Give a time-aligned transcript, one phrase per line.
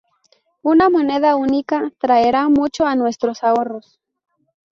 [0.63, 3.99] Una moneda única "traerá mucho a nuestros ahorros.